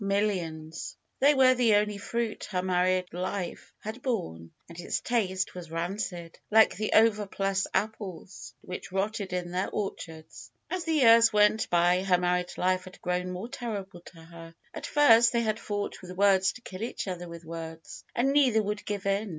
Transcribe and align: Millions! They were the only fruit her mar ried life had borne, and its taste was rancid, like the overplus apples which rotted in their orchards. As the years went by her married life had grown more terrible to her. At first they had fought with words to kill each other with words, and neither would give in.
Millions! 0.03 0.97
They 1.19 1.35
were 1.35 1.53
the 1.53 1.75
only 1.75 1.99
fruit 1.99 2.45
her 2.45 2.63
mar 2.63 2.85
ried 2.85 3.13
life 3.13 3.71
had 3.83 4.01
borne, 4.01 4.49
and 4.67 4.79
its 4.79 4.99
taste 4.99 5.53
was 5.53 5.69
rancid, 5.69 6.39
like 6.49 6.75
the 6.75 6.93
overplus 6.95 7.67
apples 7.71 8.55
which 8.61 8.91
rotted 8.91 9.31
in 9.31 9.51
their 9.51 9.69
orchards. 9.69 10.49
As 10.71 10.85
the 10.85 10.93
years 10.93 11.31
went 11.31 11.69
by 11.69 12.01
her 12.01 12.17
married 12.17 12.57
life 12.57 12.85
had 12.85 12.99
grown 12.99 13.29
more 13.29 13.47
terrible 13.49 14.01
to 14.05 14.23
her. 14.23 14.55
At 14.73 14.87
first 14.87 15.33
they 15.33 15.41
had 15.41 15.59
fought 15.59 16.01
with 16.01 16.17
words 16.17 16.51
to 16.53 16.61
kill 16.61 16.81
each 16.81 17.07
other 17.07 17.29
with 17.29 17.45
words, 17.45 18.03
and 18.15 18.31
neither 18.33 18.63
would 18.63 18.83
give 18.87 19.05
in. 19.05 19.29